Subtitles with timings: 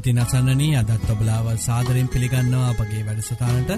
[0.00, 3.70] ඉතින් අසන්නනී අදත් ඔබලාව සාදරෙන් පිළිගන්නවා අපගේ වැඩසටානට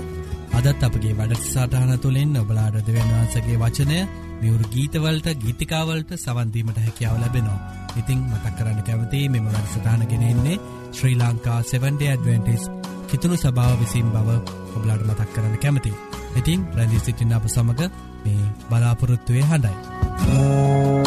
[0.59, 3.97] අදත් අපගේ වැඩසාටහන තුළින් ඔබලාඩ දෙවන් වහන්සගේ වචනය
[4.41, 7.59] මියවරු ගීතවලට ගීතිකාවලට සවන්දීමට හැකියාව ලැබෙනවා.
[7.97, 10.63] ඉතිං මතක් කරන්න කැවති මෙම වැඩසටානගෙනෙන්නේ
[10.93, 12.71] ශ්‍රී ලංකා 7ඩ ඇඩවෙන්ටිස්
[13.09, 14.39] කිතුුණු සභාව විසින් බව
[14.73, 15.93] ඔබලාඩ මතක් කරන්න කැමති.
[16.37, 17.83] ඉතිං ප්‍රැදිී සිටින්න අප සමඟ
[18.25, 19.77] මේ බලාපොරොත්තුවය හඬයි.
[20.23, 21.02] අද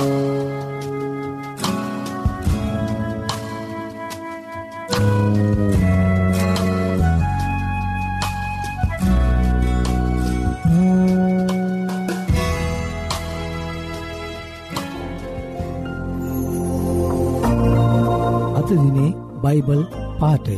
[19.56, 19.82] බයිබල්
[20.20, 20.56] පාටය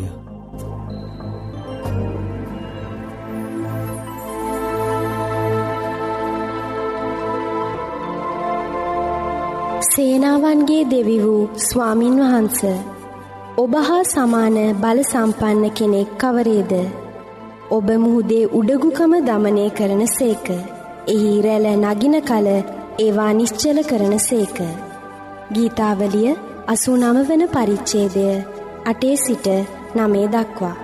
[9.89, 12.59] සේනාවන්ගේ දෙවි වූ ස්වාමින් වහන්ස
[13.57, 16.73] ඔබ හා සමාන බල සම්පන්න කෙනෙක් කවරේද?
[17.71, 20.47] ඔබ මුහුදේ උඩගුකම දමනය කරන සේක.
[21.07, 22.47] එහි රැල නගින කල
[22.99, 24.57] ඒවා නිශ්චල කරන සේක.
[25.53, 26.29] ගීතාවලිය
[26.67, 28.29] අසු නම වන පරිච්චේදය
[28.87, 29.47] අටේ සිට
[29.95, 30.75] නමේ දක්වා.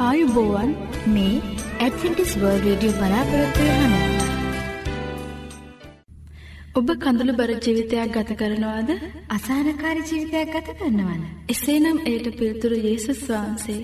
[0.00, 0.70] ආයුබෝවන්
[1.08, 1.34] මේ
[1.80, 4.16] ඇඩවෙන්ටිස් වර්ල් රේඩියෝ බලාපොරොත්වය හඬයි
[6.76, 8.90] ඔබ කඳුළු බර ජීවිතයක් ගත කරනවාද?
[9.30, 13.80] අසානකාරි ජීවිතයක් ගත කරනවන එසේනම් එයට පිළිතුරු යේසුස් වහන්සේ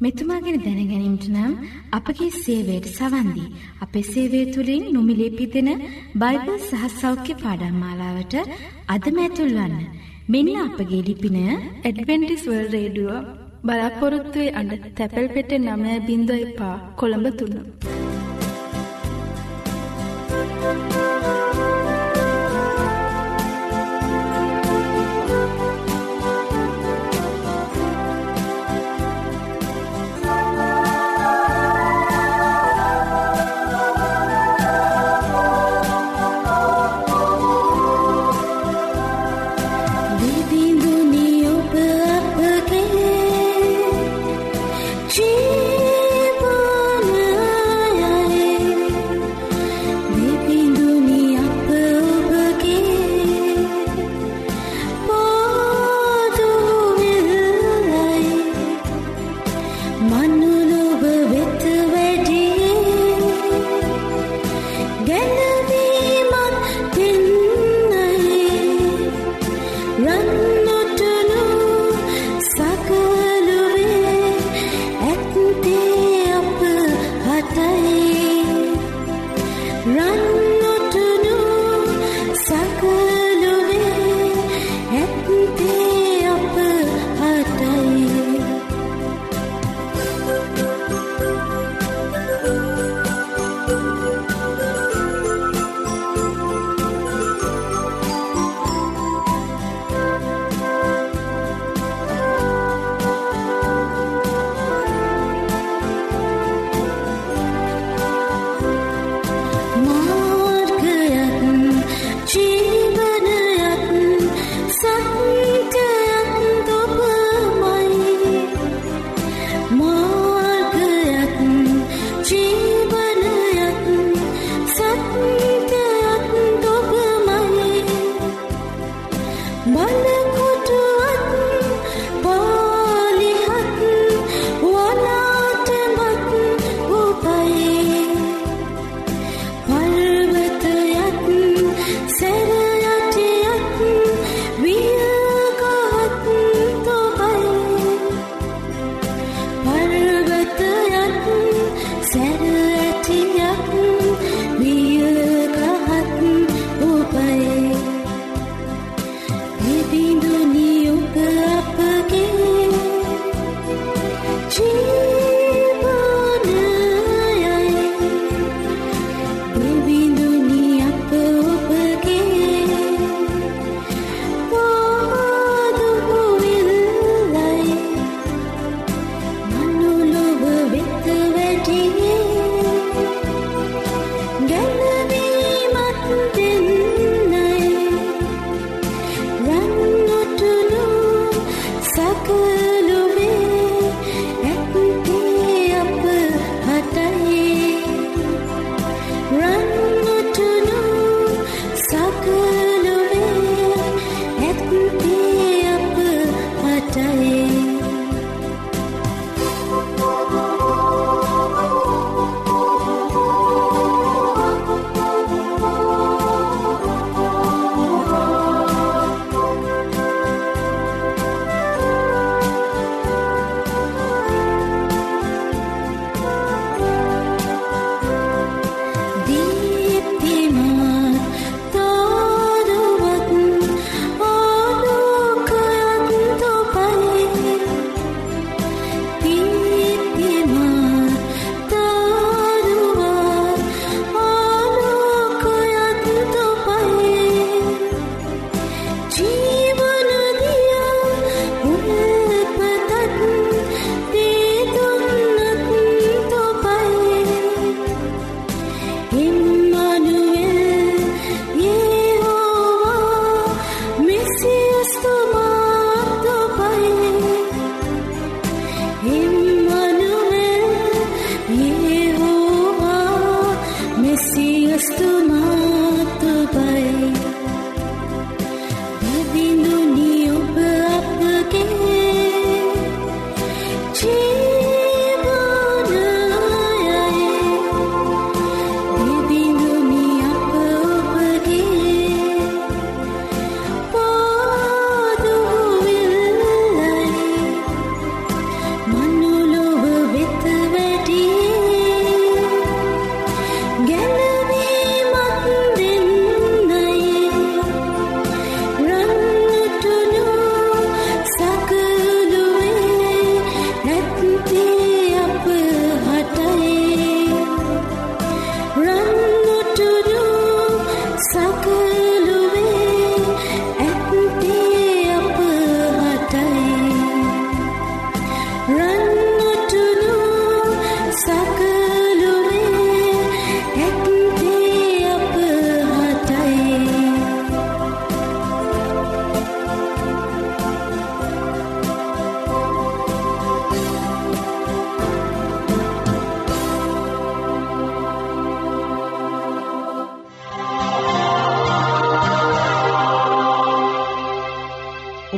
[0.00, 1.52] මෙතුමා ගැන දැනගැනීමට නම්
[1.96, 3.52] අපගේ සේවයට සවන් දී
[3.84, 5.70] අපේ සේවය තුලින් නොමිලේ පිදෙන
[6.22, 8.34] බයිබල් සහ සෞඛ්‍ය පාඩම් මාලාවට
[8.88, 9.76] අදම ඇතුල්වන්න.
[10.28, 13.20] මෙන්න අපගේ ලිපින ඇඩ්වෙන්ටිස් වර්ල්ඩ් රේඩියෝ
[13.66, 18.13] බලාපොරොත්තු වෙ අඩ තැපැල් පෙටේ 9.5 කොළඹ 3.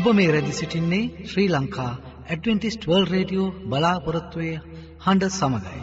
[0.07, 1.93] ඔබ මේ රැදි සිටින්නේ Sri Lanka
[2.27, 4.51] Adventist world radio බලාපොරොත්තුවය
[5.05, 5.81] හඬ සමඟයි.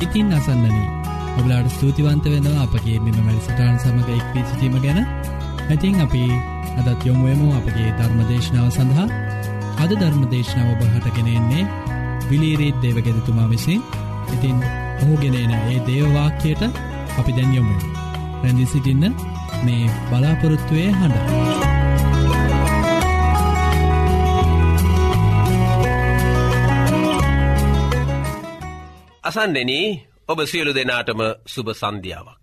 [0.00, 0.88] ඉතින් අසන්නනී
[1.36, 6.28] ඔබලාට ස්තුතිවන්ත වෙනවා අපගේ මෙම මැරිසටාන් සමඟ එක්වී සිටීම ගැන ඇතින් අපි
[6.78, 9.27] අදත් යොමුුවමු අපගේ ධර්මදේශනාව සඳහා
[9.78, 11.64] අද ධර්මදේශනාව ඔබහටගෙනෙන්නේ
[12.30, 13.82] විලීරීත් දේවගෙදතුමා විසින්
[14.34, 14.58] ඉතින්
[15.02, 16.62] ඔහුගෙනන ඒ දේවවාක්‍යයට
[17.18, 17.76] අපි දැන්යොමු
[18.42, 19.04] රැදි සිටින්න
[19.64, 21.16] මේ බලාපොරොත්තුවය හඬ.
[29.24, 29.72] අසන්නෙන
[30.28, 32.37] ඔබ සියලු දෙනාටම සුභ සන්ධ්‍යාවක්.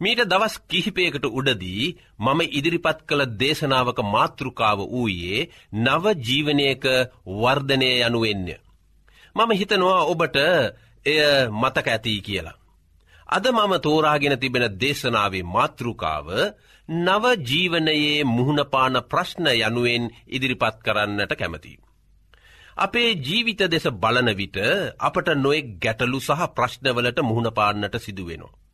[0.00, 1.84] මීට දවස් කිහිපයකට උඩදී
[2.18, 6.84] මම ඉදිරිපත් කළ දේශනාවක මාතෘකාව වූයේ නව ජීවනයක
[7.34, 8.48] වර්ධනය යනුවෙන්න.
[9.36, 10.36] මම හිතනවා ඔබට
[11.06, 11.20] එය
[11.52, 12.60] මතක ඇතිී කියලා.
[13.28, 16.28] අද මම තෝරාගෙන තිබෙන දේශනාවේ මාතෘකාව
[16.88, 21.82] නව ජීවනයේ මුහුණපාන ප්‍රශ්න යනුවෙන් ඉදිරිපත් කරන්නට කැමතියි.
[22.76, 24.58] අපේ ජීවිත දෙස බලන විට
[25.00, 28.65] අපට නොෙක් ගැටලු සහ ප්‍රශ්නවලට මුහුණපාන්නට සිදුවෙනවා.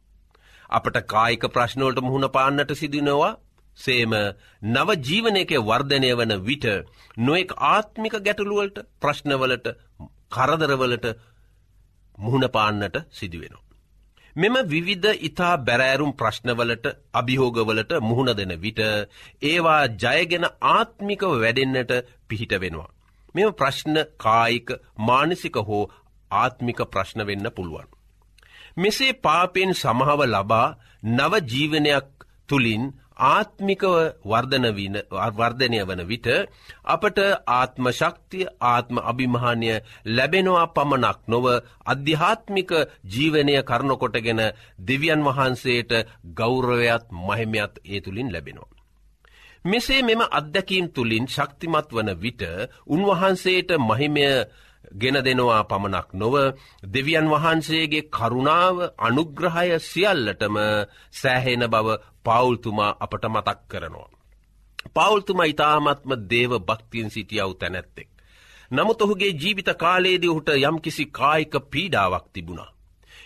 [0.73, 3.33] අපට කායික ප්‍රශ්නවලට මුහුණ පාන්නට සිදුනවා
[3.79, 4.15] සේම
[4.69, 6.67] නව ජීවනයක වර්ධනය වන විට
[7.19, 9.69] නොෙක් ආත්මික ගැටලුවලට ප්‍රශ්නවලට
[10.31, 11.07] කරදරවලට
[12.19, 13.69] මුහුණ පාන්නට සිදුවෙනවා.
[14.37, 18.81] මෙම විවිධ ඉතා බැරෑරුම් ප්‍රශ්නවලට අභිහෝගවලට මුහුණ දෙන විට
[19.43, 21.93] ඒවා ජයගෙන ආත්මික වැඩෙන්න්නට
[22.29, 22.91] පිහිට වෙනවා.
[23.35, 24.69] මෙම ප්‍රශ්න කායික
[25.01, 25.85] මානසික හෝ
[26.31, 27.89] ආත්මික ප්‍රශ්න වෙන්න පුළුවන්.
[28.77, 30.75] මෙසේ පාපෙන් සමහව ලබා
[31.11, 32.07] නව ජීවනයක්
[32.49, 32.85] තුළින්
[33.25, 36.29] ආත්මිකව වර්ධනය වන විට
[36.87, 37.19] අපට
[37.51, 39.71] ආත්ම ශක්තිය ආත්ම අභිමහානය
[40.09, 41.47] ලැබෙනවා පමණක් නොව
[41.87, 42.71] අධ්‍යාත්මික
[43.07, 44.43] ජීවනය කරනකොටගෙන
[44.81, 45.93] දෙවියන් වහන්සේට
[46.33, 48.71] ගෞරවයත් මහිමයත් ඒ තුළින් ලැබෙනවා.
[49.65, 52.43] මෙසේ මෙම අත්දැකීම් තුළින් ශක්තිමත් වන විට
[52.87, 54.27] උන්වහන්සේට මහිමය
[54.93, 56.35] ගෙන දෙනවා පමණක් නොව
[56.87, 60.57] දෙවියන් වහන්සේගේ කරුණාව අනුග්‍රහය සියල්ලටම
[61.13, 61.89] සෑහෙන බව
[62.25, 64.11] පවුල්තුමා අපට මතක් කරනවා.
[64.89, 68.09] පවුල්තුම ඉතාමත්ම දේව භක්තියෙන් සිටියව් තැනැත්තෙක්.
[68.71, 72.71] නමුත් ඔහුගේ ජීවිත කාලයේදී ඔහුට යම්කිසි කායික පීඩාවක් තිබුණා.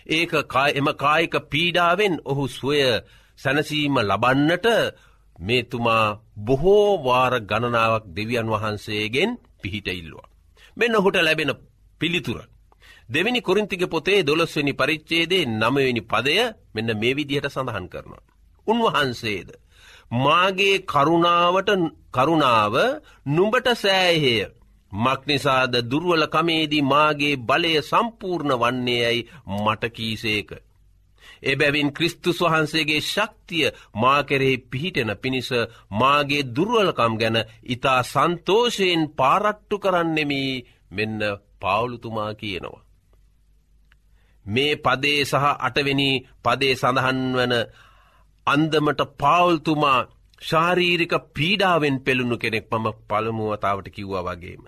[0.09, 0.31] ඒක
[0.75, 2.81] එම කායික පීඩාවෙන් ඔහු සොය
[3.39, 4.67] සැනසීම ලබන්නට
[5.39, 6.05] මේතුමා
[6.37, 10.29] බොහෝ වාර ගණනාවක් දෙවියන් වහන්සේගෙන් පිහිට ඉල්ලවා.
[10.77, 11.51] මෙන්න ඔහුට ලැබෙන
[12.01, 12.39] පිළිතුර.
[13.09, 16.35] දෙවිනි කොරින්තික පොතේ දොළොස්වනි පරිච්චේදේ නමවෙනි පදය
[16.75, 18.23] මෙන්න මේ විදිහට සඳහන් කරනවා.
[18.67, 19.49] උන්වහන්සේද.
[20.15, 21.69] මාගේ කරුණාවට
[22.11, 22.75] කරුණාව
[23.27, 24.35] නුඹට සෑහය.
[24.91, 30.49] මක්නිසාද දුර්වල කමේදී මාගේ බලය සම්පූර්ණ වන්නේ යැයි මටකීසේක.
[31.43, 35.49] එබැවින් ක්‍රිස්තුස් වහන්සේගේ ශක්තිය මාකෙරෙහි පිහිටෙන පිණිස
[35.91, 40.51] මාගේ දුර්වලකම් ගැන ඉතා සන්තෝෂයෙන් පාරට්ටු කරන්නෙමී
[40.91, 41.19] මෙන්න
[41.59, 42.83] පවුලුතුමා කියනවා.
[44.45, 46.09] මේ පදේ සහ අටවෙනි
[46.43, 47.53] පදේ සඳහන් වන
[48.47, 49.99] අන්දමට පාවුල්තුමා
[50.41, 54.63] ශාරීරික පීඩාවෙන් පෙළුණු කෙනෙක් මම පළමුුවතාවට කිව්වා වගේම.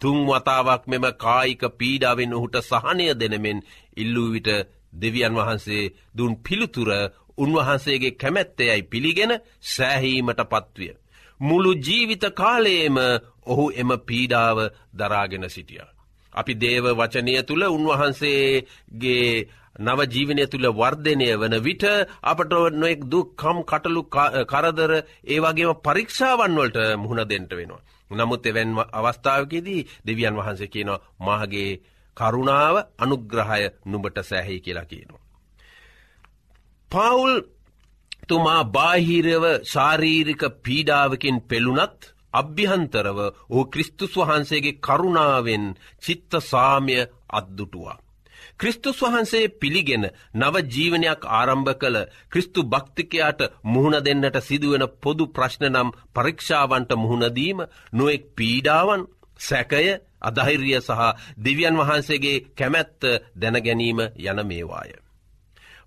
[0.00, 3.58] තුන් වතාවක් මෙම කායික පීඩාවෙන් ඔහුට සහනය දෙනමෙන්
[3.96, 4.50] ඉල්ලූ විට
[4.94, 6.90] දෙවියන් වහන්සේ දුන් පිළිතුර
[7.38, 9.32] උන්වහන්සේගේ කැමැත්තයයි පිළිගෙන
[9.66, 10.92] සෑහීමට පත්විය.
[11.40, 12.96] මුළු ජීවිත කාලයේම
[13.44, 14.58] ඔහු එම පීඩාව
[14.92, 15.82] දරාගෙන සිටිය.
[16.32, 19.28] අපි දේව වචනය තුළ උන්වහන්සේගේ
[19.76, 21.84] නව ජීවනය තුළ වර්ධනය වන විට
[22.22, 24.02] අපට නොෙක් දුක්කම් කටලු
[24.44, 24.92] කරදර
[25.26, 27.82] ඒවාගේම පරීක්ෂාවන් වලට මුහුණ දෙන්ට වෙනවා.
[28.10, 31.80] නමුත් එවැන් අවස්ථාවකෙදී දෙවියන් වහන්සේ කියනවා මහගේ
[32.16, 35.22] කරුණාව අනුග්‍රහය නුඹට සැහැහි කියලා කියනවා.
[36.90, 37.34] පවුල්
[38.28, 42.00] තුමා බාහිරව ශාරීරික පීඩාවකින් පෙළුනත්
[42.34, 43.18] අභ්‍යහන්තරව
[43.48, 45.64] ඕ ක්‍රිස්තුස් වහන්සේගේ කරුණාවෙන්
[46.02, 46.96] චිත්ත සාමය
[47.30, 47.98] අත්දුටුවා.
[48.56, 50.04] ක්‍රිස්තුස් වහන්සේ පිළිගෙන
[50.34, 51.98] නව ජීවනයක් ආරම්භ කළ
[52.30, 57.58] ක්‍රිස්තු භක්තිකයාට මුහුණ දෙන්නට සිදුවෙන පොදු ප්‍රශ්න නම් පරීක්ෂාවන්ට මුහුණදීම
[57.92, 59.02] නොෙක් පීඩාවන්
[59.40, 59.86] සැකය
[60.24, 61.00] අධෛර්ය සහ
[61.38, 63.00] දෙවියන් වහන්සේගේ කැමැත්ත
[63.36, 64.90] දැනගැනීම යන මේවාය.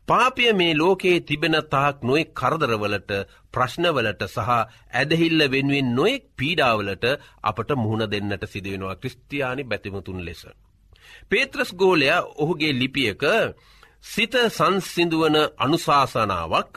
[0.08, 3.12] පාපය මේ ලෝකයේ තිබෙන තාක් නොෙක් කරදරවලට
[3.53, 4.50] ප්‍රශ්නවලට සහ
[4.94, 7.06] ඇදහිල්ල වෙනුවෙන් නොෙක් පීඩාවලට
[7.44, 10.41] අපට මුහුණ දෙන්නට සිදුවෙනවා ක්‍රස්තියානි බැතිමතුන් ලෙස.
[11.29, 13.24] පේත්‍රස් ගෝලය ඔහුගේ ලිපියක
[14.06, 16.74] සිත සංසිදුවන අනුශාසනාවක්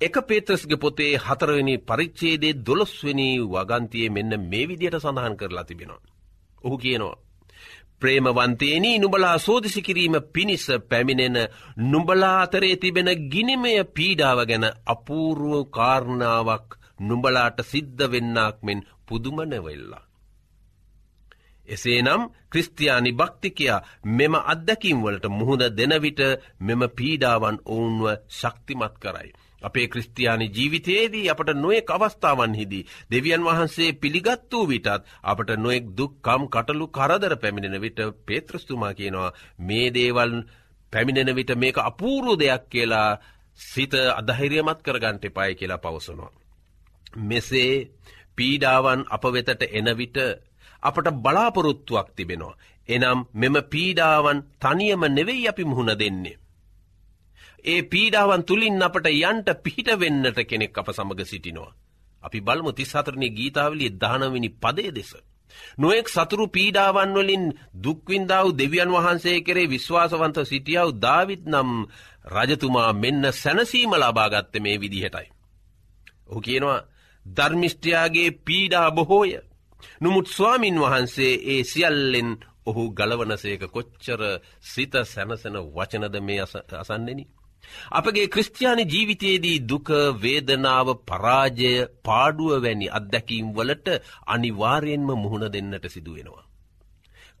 [0.00, 6.17] එක පේත්‍රස්ගේ පොතේ හතරවෙනි පරිච්චේදේ දොළොස්වනි වගන්තිය මෙන්න මේ විදියට සඳහන් කරලා තිබෙනවා.
[6.64, 7.16] ඔහු කියනවා.
[8.00, 11.38] ප්‍රේමවන්තේනී නුබලා සෝදිසි කිරීම පිණිස පැමිණෙන
[11.84, 16.68] නුඹලා අතරේ තිබෙන ගිනිමය පීඩාව ගැන අපූරුව කාරණාවක්
[17.00, 20.04] නුඹලාට සිද්ධ වෙන්නක් මෙන් පුදුමනවෙල්ලා.
[21.68, 26.20] එසේනම් ක්‍රිස්තියානි භක්තිකයා මෙම අත්දැකින්වලට මුහුද දෙනවිට
[26.60, 29.30] මෙම පීඩාවන් ඔවුන්ව ශක්තිමත් කරයි.
[29.62, 32.86] අපේ ක්‍රස්තියානි ජීවිතයේදී අපට නොයෙක් අවස්ථාවන්හිදී.
[33.10, 34.88] දෙවියන් වහන්සේ පිළිගත් වූ විටත්
[35.24, 40.32] අපට නොෙක් දුක්කම් කටලු කරදර පැමිණෙන විට පේත්‍රස්තුමා කියනවා මේ දේවල්
[40.92, 43.10] පැමිණෙන විට මේක අපූරු දෙයක් කියලා
[43.54, 46.32] සිත අදහිරියමත් කරගන්ට එපායි කියලා පවසනවා.
[47.20, 47.72] මෙසේ
[48.36, 50.18] පීඩාවන් අප වෙතට එනවිට
[50.82, 52.58] අපට බලාපොරොත්තුවක් තිබෙනවා.
[52.88, 56.38] එනම් මෙම පීඩාවන් තනියම නෙවෙයි අපි මුහුණ දෙන්නේ.
[57.64, 61.74] ඒ පීඩාවන් තුළින් අපට යන්ට පිහිට වෙන්නට කෙනෙක් අප සමඟ සිටිනවා.
[62.22, 65.10] අපි බලමු තිස්සාතරණය ගීතාවලිය දානවිනි පදේ දෙස.
[65.78, 67.44] නොෙක් සතුරු පීඩාවන් වලින්
[67.76, 71.70] දුක්වින්දාව දෙවියන් වහන්සේ කරේ විශ්වාසවන්ත සිටියාව දාවිත් නම්
[72.26, 75.28] රජතුමා මෙන්න සැනසීම ලබාගත්ත මේ විදිහටයි.
[76.28, 76.86] ඔහු කියනවා
[77.26, 79.30] ධර්මිෂ්ටයාගේ පීඩා බොහෝය.
[80.00, 82.30] නොමුත් ස්වාමින් වහන්සේ ඒ සියල්ලෙන්
[82.66, 84.20] ඔහු ගලවනසේක කොච්චර
[84.62, 86.40] සිත සැනසන වචනද මේ
[86.74, 87.24] අසන්නෙනි.
[87.92, 89.88] අපගේ ක්‍රස්ටයානි ජීවිතයේදී දුක
[90.22, 91.72] වේදනාව පරාජය
[92.02, 93.88] පාඩුව වැනි අත්දැකීම් වලට
[94.26, 96.44] අනිවාරයෙන්ම මුහුණ දෙන්නට සිදුවෙනවා.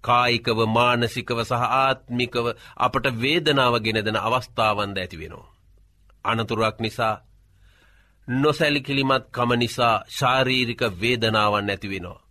[0.04, 2.46] කායිකව මානසිකව සහ ආත්මිකව
[2.78, 5.48] අපට වේදනාව ගෙන දෙන අවස්ථාවන්ද ඇති වෙනවා.
[6.24, 7.14] අනතුරක් නිසා
[8.28, 12.24] නොසැලිකිලිමත් කම නිසා ශාරීරික වේදනාවන් ඇතිවෙනවා.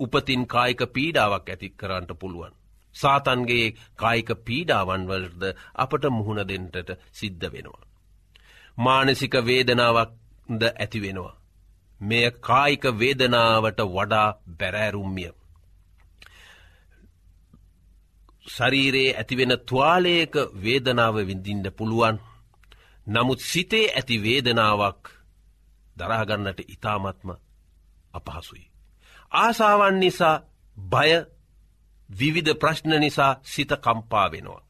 [0.00, 2.54] උපතින් කායික පීඩාවක් ඇති කරන්නට පුළුවන්.
[2.96, 5.42] සාතන්ගේ කායික පීඩාවන් වලද
[5.76, 7.82] අපට මුහුණ දෙන්නට සිද්ධ වෙනවා.
[8.78, 11.34] මානසික වේදනාවක්ද ඇති වෙනවා.
[12.00, 15.32] මෙය කායික වේදනාවට වඩා බැරෑරුම්මිය.
[18.46, 22.16] ශරීරයේ ඇතිවෙන තුවාලයක වේදනාව විඳින්ට පුළුවන්.
[23.06, 25.02] නමුත් සිතේ ඇති වේදනාවක්
[25.96, 27.28] දරාගන්නට ඉතාමත්ම
[28.14, 28.70] අපහසුයි.
[29.32, 30.36] ආසාවන් නිසා
[30.76, 31.10] බය
[32.10, 34.66] විවිධ ප්‍රශ්න නිසා සිත කම්පා වෙනවා.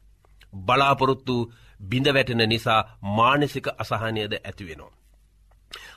[0.57, 1.35] බලාපොරොත්තු
[1.81, 4.97] බිඳ වැටෙන නිසා මානසික අසහනයද ඇතිවෙනවා.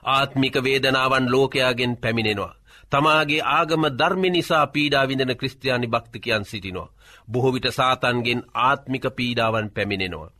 [0.04, 2.54] ආත්මික වේදනාවන් ලෝකයාගෙන් පැමිණෙනවා.
[2.92, 6.92] තමාගේ ආගම ධර්මි නිසා පීඩා විඳන ක්‍රස්තියානි භක්තිකයන් සිටිනවා.
[7.28, 10.30] බොහෝවිට සාතන්ගෙන් ආත්මික පීඩාවන් පැමිණෙනවා.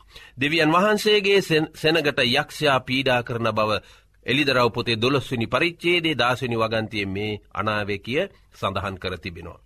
[0.41, 1.41] දෙවියන් වහන්සේගේ
[1.75, 3.71] සෙනගට යක්ෂයා පීඩා කරන බව
[4.27, 9.61] එලිදරව පොතේ දොළොස්වනි පරිච්චේදේ දාසනි වගන්තිය මේ අනාවය කිය සඳහන් කර තිබෙනවා.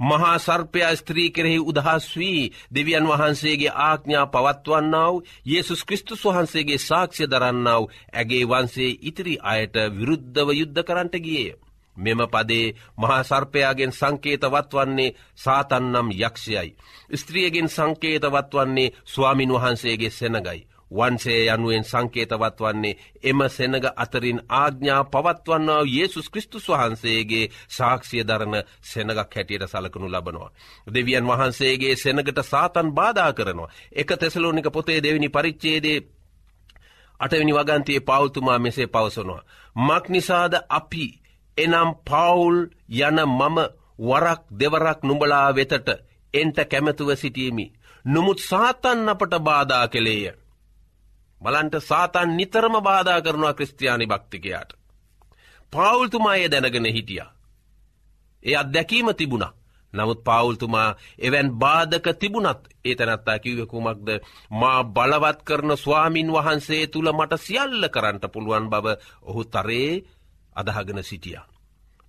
[0.00, 5.14] මහා සර්පයා ස්ත්‍රී කෙරෙහි උදහස් වී දෙවියන් වහන්සේගේ ආඥා පවත්වන්නාව
[5.46, 7.84] යේසුස් කෘස්තුස් වහන්සේගේ සාක්ෂ්‍ය දරන්නාව
[8.14, 11.54] ඇගේ වන්සේ ඉතිරි අයට විරුද්ධව යුද්ධ කරන්ට ගිය.
[11.96, 16.76] මෙම පදේ මහා සර්පයාගෙන් සංකේතවත් වන්නේ සාතන්නම් යක්ෂයයි.
[17.14, 20.60] ස්ත්‍රියගෙන් සංකේතවත් වන්නේ ස්වාමින් වහන්සේගේ සෙනගයි.
[20.90, 29.34] වන්සේ යනුවෙන් සංකේතවත් වන්නේ එම සෙනග අතරින් ආග්ඥා පවත්වන්නාව යේසුස් කෘස්තුස් වහන්සේගේ සාක්ෂිය දරන සෙනගක්
[29.34, 30.50] හැටියට සලකනු ලබනවා.
[30.86, 33.72] දෙවියන් වහන්සේගේ සෙනගට සාතන් බාධා කරනවා.
[33.92, 35.98] එක තෙසලෝනික පොතේ දෙවිනි පරිච්චේදේ
[37.20, 39.42] අටවිනි වගන්තයේ පවුතුමා මෙසේ පවසනවා.
[39.76, 41.06] මක් නිසාද අපි
[41.58, 42.56] එනම් පවුල්
[42.98, 43.58] යන මම
[44.00, 45.88] වරක් දෙවරක් නුඹලා වෙතට
[46.34, 47.72] එන්ට කැමැතුව සිටීමි.
[48.04, 50.43] නොමුත් සාතන් අපට බාධා කෙළේය.
[51.40, 54.70] බලන්ට සාතන් නිතරම බාධා කරනවා ක්‍රස්තියානි භක්තිකයාට.
[55.72, 57.22] පවුල්තුමා එය දැනගෙන හිටිය.
[58.42, 59.46] ඒ අත්දැකීම තිබුණ.
[59.92, 64.08] නමුත් පවුල්තුමා එවැන් බාධක තිබුණත් ඒ තැනත්තා කිවකුමක්ද
[64.52, 68.86] මා බලවත් කරන ස්වාමින් වහන්සේ තුළ මට සියල්ල කරන්නට පුළුවන් බව
[69.22, 69.90] ඔහු තරේ
[70.56, 71.38] අදහගෙන සිටිය.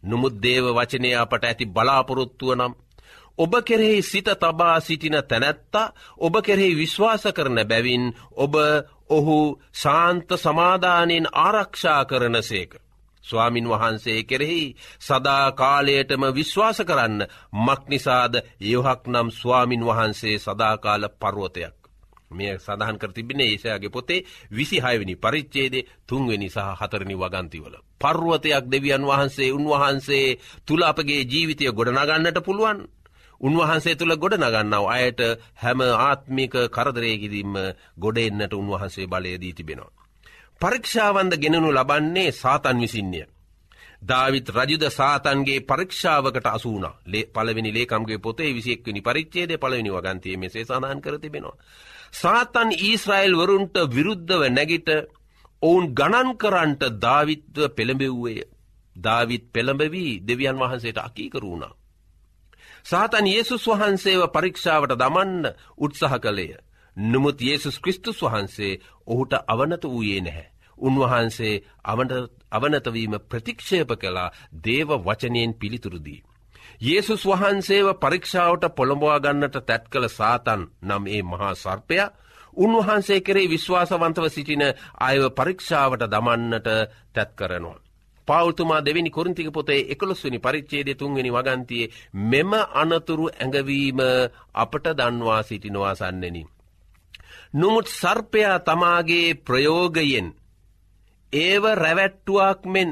[0.04, 2.74] නොමුත් දේව වචනය අපට ඇති බලාපොරොත්තුව නම්
[3.38, 8.04] ඔබ කෙරෙහි සිත තබා සිටින තැනැත්තා ඔබ කෙරෙහි විශ්වාස කරන බැවින්
[8.36, 8.54] ඔබ
[9.10, 9.38] ඔහු
[9.74, 12.72] ශාන්ත සමාධානයෙන් ආරක්ෂා කරන සේක.
[13.24, 17.20] ස්වාමින් වහන්සේ කෙරෙහි සදා කාලයටම විශ්වාස කරන්න
[17.66, 21.76] මක්නිසාද යොහක් නම් ස්වාමින් වහන්සේ සදාකාල පරුවතයක්.
[22.32, 27.76] මෙය සඳහන් කර තිබෙන ඒසයාගේ පොතේ විසිහයවනි පරිච්චේදේ තුන්වෙනි සහ හතරණි වගන්තිවල.
[28.02, 32.80] පර්ුවතයක් දෙවියන් වහන්සේ උන්වහන්සේ තුළ අපගේ ජීවිතය ගොඩනගන්නට පුළුවන්.
[33.42, 35.22] උන්වහන්සේ තුළ ගොඩ නගන්නාව අයට
[35.56, 37.54] හැම ආත්මික කරදරයකිදිම
[37.98, 39.94] ගොඩ එන්නට උන්වහන්සේ බලයදී තිබෙනවා.
[40.62, 43.24] පරීක්ෂාවන්ද ගෙනනු ලබන්නේ සාතන් විසින්ය.
[44.02, 51.02] ධවිත් රජුද සාතන්ගේ පරීක්ෂාවකට අසුන ලේ පලවෙනි ලේකම්ගේ පොතේ විසිෙක්වනි පරිච්චේද පලවෙනි වගන්තිය මෙසේ සඳහන්
[51.02, 51.58] කර තිබෙනවා.
[52.14, 54.90] සාතන් ඊස්රයිල් වරුන්ට විරුද්ධව නැගිට
[55.62, 58.36] ඔවුන් ගණන් කරන්ට ධවිත්ව පෙළඹෙව්වය
[58.96, 61.74] ධවිත් පෙළඹවී දෙවියන් වහන්සේට අකීකරුණා.
[62.86, 65.46] සාතන් ඒසුස් වහන්සේව පරීක්ෂාවට දමන්න
[65.78, 66.52] උත්සහ කළේය.
[66.98, 70.52] නමුත් ඒසුස් කෘස්තුස් වහන්සේ ඔහුට අවනත වූයේ නැහැ.
[70.78, 71.56] උන්වහන්සේ
[72.54, 76.22] අවනතවීම ප්‍රතික්ෂේප කලා දේව වචනයෙන් පිළිතුරුදී.
[76.82, 81.98] යේසුස් වහන්සේව පරීක්ෂාවට පොළඹවා ගන්නට තැත් කළ සාතන් නම් ඒ මහා සර්පය
[82.58, 84.64] උන්වහන්සේ කරේ විශ්වාසවන්තව සිටින
[85.02, 86.70] අයව පරීක්ෂාවට දමන්නට
[87.14, 87.85] තැත් කරනවා.
[88.28, 91.92] පෞල්තුමා දෙවැනි කොරින්තික පොතේ එකොළොස්වනි පරිච්චේද තුන්වෙනි වගන්තියේ
[92.24, 94.00] මෙම අනතුරු ඇඟවීම
[94.56, 96.38] අපට දන්වා සිටිනවා සන්නෙන.
[97.54, 100.28] නොමුත් සර්පයා තමාගේ ප්‍රයෝගයෙන්
[101.34, 102.90] ඒව රැවැට්ටුවක් මෙන්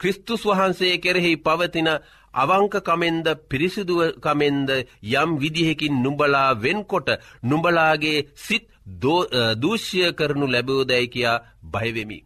[0.00, 1.88] ක්‍රිස්තුස් වහන්සේ කෙරෙහි පවතින
[2.34, 4.70] අවංකකමෙන්ද පිරිසිදුවකමෙන්ද
[5.14, 7.08] යම් විදිහෙකින් නුඹලා වෙන්කොට
[7.42, 8.66] නුඹලාගේ සිත්
[9.62, 12.18] දූෂ්‍ය කරනු ලැබෝදැයි කියා බයවෙමි.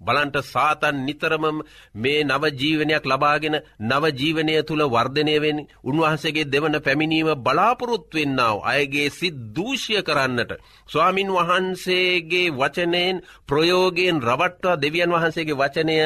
[0.00, 1.58] බලන්ට සාතන් නිතරමම
[1.94, 10.50] මේ නවජීවනයක් ලබාගෙන නවජීවනය තුළ වර්ධනයවෙන් උන්වහන්සේගේ දෙවන පැමිණීම බලාපොරොත්වෙන්නාව අයගේ සිත් දූෂය කරන්නට.
[10.88, 15.98] ස්වාමින් වහන්සේගේ වචනයෙන් ප්‍රයෝගයෙන් රවට්ටවා දෙවියන් වහන්සේගේ වචනය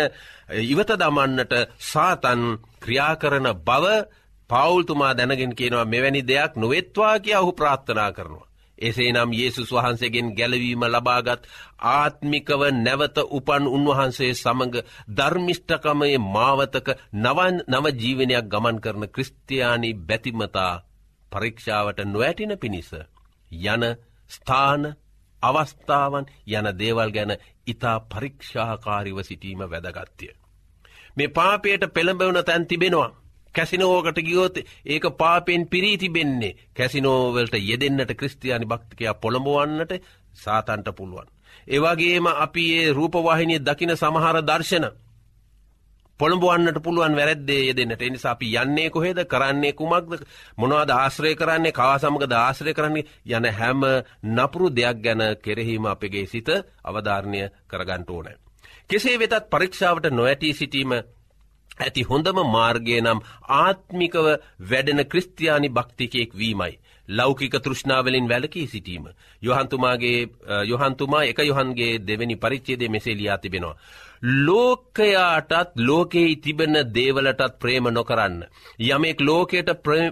[0.65, 2.43] ඉවත දමන්නට සාතන්
[2.81, 3.87] ක්‍රියාකරන බව
[4.51, 8.48] පවුල්තුමා දැනගෙන කියනවා මෙවැනි දෙයක් නොවෙත්වා කිය ඔහු ප්‍රාත්ථනා කරනවා.
[8.79, 11.43] එසේ නම් යේසුස් වහන්සේගෙන් ගැලවීම ලබාගත්
[11.91, 14.77] ආත්මිකව නැවත උපන් උන්වහන්සේ සමඟ
[15.11, 20.75] ධර්මිෂ්ඨකමයේ මාවතක නවන් නවජීවනයක් ගමන් කරන ක්‍රස්තියානි බැතිමතා
[21.33, 22.91] පරීක්ෂාවට නොවැටින පිණිස.
[23.65, 23.85] යන
[24.31, 24.83] ස්ථාන
[25.43, 27.33] අවස්ථාවන් යන දේවල් ගැන
[27.67, 30.33] ඉතා පරීක්ෂාකාරිව සිටීම වැදගත්තිය.
[31.17, 33.11] මේ පාපයට පෙළඹවන තැන් තිබෙනවා.
[33.55, 34.57] කැසිනෝකට ගියෝත
[34.87, 39.93] ඒක පාපෙන් පිරී තිබෙන්නේ කැසිනෝවලට යෙදෙන්න්නට ක්‍රස්තියානි භක්තිකයා පොළඹවන්නට
[40.35, 41.29] සාතන්ට පුළුවන්.
[41.69, 44.87] ඒවාගේම අපි ඒ රූපවාහිනිය දකින සමහර දර්ශන
[46.21, 50.25] පොළඹුවන්නට පුළුවන් වැරද්දේ යෙදෙන්න්නට එනිසා අපි යන්නේ කොහෙද කරන්නේ කුමක්ද
[50.57, 53.85] මොනවද ආශ්‍රය කරන්නේ කවා සමග ආශ්‍රය කරන්නේ යන හැම
[54.31, 56.49] නපුරු දෙයක් ගැන කෙරෙහීම අපගේ සිත
[56.85, 58.37] අවධාරණය කරගන්ට ඕනෑ.
[58.89, 60.93] කෙසේ වෙතත් පරීක්ෂාවට නොඇටී සිටීම
[61.81, 63.21] ඇති හොඳම මාර්ගය නම්
[63.59, 64.27] ආත්මිකව
[64.71, 66.75] වැඩෙන ක්‍රස්තියානි භක්තිකයෙක් වීමයි.
[67.09, 69.05] ලෞකික තෘෂ්ණාවලින් වැලකී සිටීම.
[69.43, 70.29] යොහන්තුමාගේ
[70.67, 73.77] යොහන්තුමා එක යොහන්ගේ දෙවැනි පරිච්චේදේ මෙසේලියා තිබෙනවා.
[74.23, 78.45] ලෝකයාටත් ලෝකෙහි තිබෙන දේවලටත් ප්‍රේම නොකරන්න.
[78.81, 79.71] යමෙක් ලෝකයට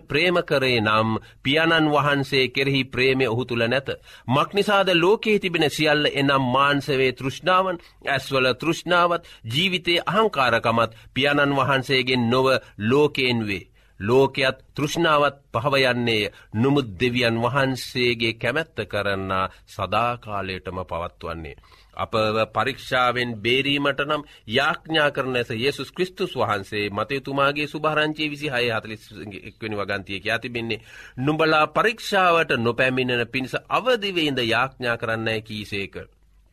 [0.09, 3.89] ප්‍රේම කරේ නම් පියාණන් වහන්සේ කෙරෙහි ප්‍රේමය ඔහු තුළ නැත.
[4.29, 12.47] මක්නිසාද ලෝකෙහි තිබෙන සියල්ල එනම් මාන්සවේ තෘෂ්ණාවන් ඇස්වල තෘෂ්ණාවත් ජීවිතයේ අහංකාරකමත් පියාණන් වහන්සේගෙන් නොව
[12.81, 13.69] ලෝකයෙන් වේ.
[14.01, 21.57] ලෝකයත් තෘෂ්ණාවත් පහවයන්නේය නොමුත් දෙවියන් වහන්සේගේ කැමැත්ත කරන්නා සදාකාලයටම පවත්වන්නේ.
[21.97, 22.13] අප
[22.53, 30.21] පරීක්ෂාවෙන් බේරීමට නම් යාඥා කරන ඇස යේසුස් කෘස්තුස් වහන්සේ මතයතුමාගේ සුභරංචේ විසි හය හතලිස්ක්වනි වගන්තිය
[30.21, 30.83] කියා තිබෙන්නේ.
[31.19, 35.97] නුඹලා පරීක්ෂාවට නොපැමිණෙන පිණිස අවදිවයින්ද යාඥා කරන්නෑ කීසේක.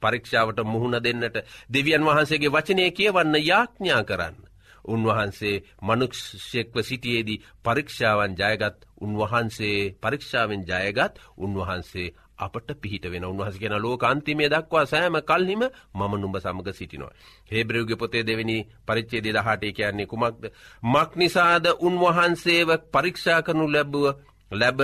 [0.01, 1.37] පරීක්ෂාවට මුහුණ දෙන්නට
[1.69, 4.37] දෙවියන් වහන්සේගේ වචනය කියවන්න යාඥා කරන්න.
[4.85, 14.03] උන්වහන්සේ මනුක්ෂෙක්ව සිටියේදී පරීක්ෂාවන් ජයගත් උන්වහන්සේ පරීක්ෂාවෙන් ජයගත් උන්වහන්සේ අපට පිහිට වෙන උන්වහස කියෙන ලෝක
[14.03, 17.13] අන්තිමේ දක්වා සෑම කල්හිම මම නුඹ සමඟ සිටිනවා.
[17.45, 20.43] හේබ්‍රව්ග පොතේ දෙවැනි පරිච්චේ දෙදහටේ කියන්නේ කුමක්ද.
[20.83, 24.05] මක් නිසාද උන්වහන්සේව පරීක්ෂා කරනු ලැබුව
[24.51, 24.79] ලැබ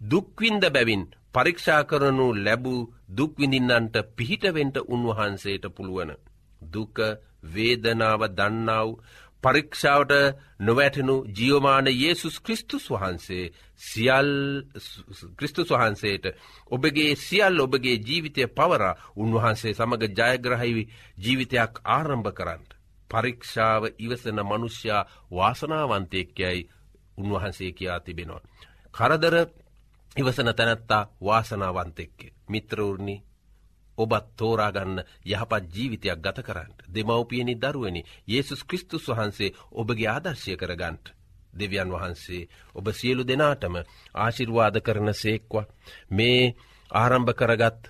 [0.00, 6.10] දුක්වින්ද බැවින් පරීක්ෂා කරනු ලැබූ දුක්විඳින්නන්ට පිහිටවෙන්ට උන්වහන්සේට පුළුවන.
[6.64, 6.96] දුක
[7.44, 8.88] වේදනාව දන්නාව
[9.42, 10.12] පරීක්ෂාවට
[10.60, 13.44] නොවැටනු ජියෝමාන යේසුස් කෘස්තුස් වහන්සේ
[13.80, 14.30] සියල්
[15.36, 16.24] ක්‍රිස්තුස් වහන්සේට
[16.70, 20.84] ඔබගේ සියල් ඔබගේ ජීවිතය පවරා උන්වහන්සේ සමඟ ජයග්‍රහහිවි
[21.18, 22.70] ජීවිතයක් ආරම්භ කරන්නට.
[23.10, 26.68] පරීක්ෂාව ඉවසන මනුෂ්‍යයා වාසනාවන්තයෙක්යයි
[27.18, 28.42] උන්වහන්සේ කියා තිබෙනවා.
[28.94, 29.34] කරදර
[30.16, 33.16] ඉවසන තැනැත්තා වාසනාවන්තෙක්ක මිත්‍රවරණි
[33.98, 41.06] ඔබත් තෝරාගන්න යහපත් ජීවිතයක් ගත කරන්නට දෙමවපියනි දරුවනි ඒසුස් කෘස්තුස් වහන්සේ ඔබගේ ආදර්ශය කරගන්ට.
[41.54, 43.74] දෙවියන් වහන්සේ ඔබ සියලු දෙනාටම
[44.16, 45.66] ආශිර්වාද කරන සේක්වා
[46.10, 46.42] මේ
[46.90, 47.82] ආරම්භ කරගත්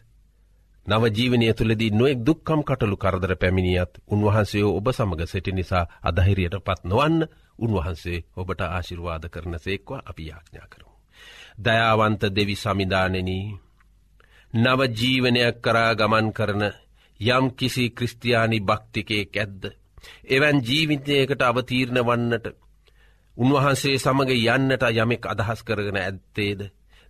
[0.86, 7.18] නවජීවනය තුළදී නොෙක් දුක්කම් කටළු කරදර පැමිණියත් උන්වහන්සේ ඔබ සමඟ සිටි නිසා අදහිරියට පත් නොවන්න
[7.58, 10.92] උන්වහන්සේ ඔබට ආශිර්වාද කරන සේක්වා අපි යාඥා කරමු.
[11.58, 13.44] දයාවන්ත දෙවි සමිධානනී
[14.54, 16.62] නවජීවනයක් කරා ගමන් කරන
[17.20, 19.62] යම් කිසි ක්‍රස්තියානි භක්තිකයෙක් ඇද්ද.
[20.26, 22.46] එවැන් ජීවිතයකට අවතීරණ වන්නට
[23.36, 26.60] උන්වහන්සේ සමඟ යන්නට යමෙක් අදහස් කරගෙන ඇත්තේද.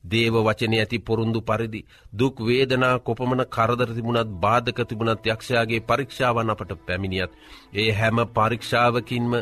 [0.04, 6.72] දේව වචන ඇති පොරුන්දු පරිදි දුක් වේදනා කොපමන කරදර තිබුණත් බාධක තිබුණත් යක්ෂයාගේ පරීක්ෂාවන් අපට
[6.80, 7.30] පැමිණියත්.
[7.72, 9.32] ඒ හැම පරීක්ෂාවකින්ම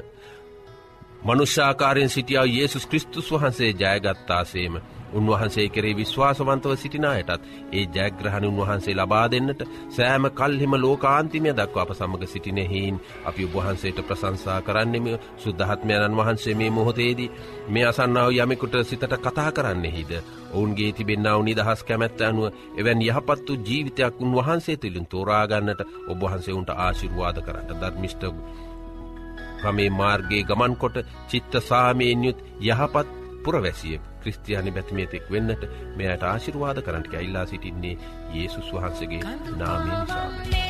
[1.25, 4.75] මනුෂ්‍යාකාරයෙන් සිටියාව ඒසු කෘස්තුස් වහන්සේ ජයගත්තාසේම
[5.17, 12.27] උන්වහන්සේ කරේ විශ්වාසවන්තව සිටිනායටත් ඒ ජයග්‍රහණ උන්වහන්සේ ලබා දෙන්නට සෑම කල්හෙම ලෝකාන්තිමය දක්ව අප සමඟ
[12.27, 15.07] සිටිනෙහින් අපි උබහන්සේට ප්‍රසංසා කරන්නෙම
[15.39, 17.31] සුද්ධහත්මයණන් වහන්සේ මේ මොහොතේදී
[17.69, 20.13] මේ අසන්නාව යමෙකුට සිතට කතා කරන්නෙහිද.
[20.53, 28.23] ඔවුන්ගේ තිබෙන්න්නාව නිදහස් කැමැත්ත අනුව එවැන් යහපත්තු ජීවිතයක් උන්වහන්සේ තුළින් තෝරාගන්නට ඔබහන්සේවුන්ට ආශිර්වාද කරට ධර්මිෂ්ට
[29.61, 30.97] කමේ මාර්ගයේ ගමන්කොට
[31.29, 33.09] චිත්ත සාමයෙන් යුත් යහපත්
[33.45, 37.99] පුරවැසිය ක්‍රස්තියානි බැතිමේතෙක් වෙන්නට මෙයට ආශිරවාද කරන්නට ඇල්ලා සිටින්නේ
[38.37, 39.23] ඒසුස් වහන්සගේ
[39.57, 40.66] නාමය නිසාම.